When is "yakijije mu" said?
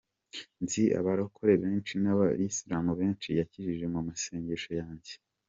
3.39-3.99